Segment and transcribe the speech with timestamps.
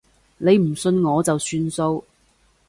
[0.39, 2.03] 你唔信我就算數